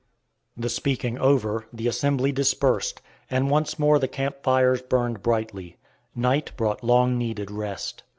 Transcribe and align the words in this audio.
The 0.57 0.69
speaking 0.69 1.19
over, 1.19 1.67
the 1.71 1.87
assembly 1.87 2.31
dispersed, 2.31 3.03
and 3.29 3.51
once 3.51 3.77
more 3.77 3.99
the 3.99 4.07
camp 4.07 4.41
fires 4.41 4.81
burned 4.81 5.21
brightly. 5.21 5.77
Night 6.15 6.51
brought 6.57 6.83
long 6.83 7.19
needed 7.19 7.51
rest. 7.51 8.01